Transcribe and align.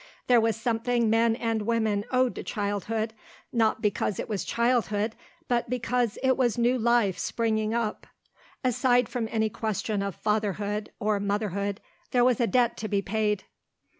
There 0.25 0.41
was 0.41 0.55
something 0.59 1.11
men 1.11 1.35
and 1.35 1.61
women 1.61 2.05
owed 2.09 2.33
to 2.33 2.41
childhood, 2.43 3.13
not 3.53 3.83
because 3.83 4.17
it 4.19 4.27
was 4.27 4.43
childhood 4.43 5.15
but 5.47 5.69
because 5.69 6.17
it 6.23 6.35
was 6.35 6.57
new 6.57 6.79
life 6.79 7.19
springing 7.19 7.75
up. 7.75 8.07
Aside 8.63 9.07
from 9.07 9.27
any 9.31 9.51
question 9.51 10.01
of 10.01 10.15
fatherhood 10.15 10.91
or 10.99 11.19
motherhood 11.19 11.81
there 12.09 12.25
was 12.25 12.39
a 12.39 12.47
debt 12.47 12.77
to 12.77 12.87
be 12.87 13.03
paid. 13.03 13.43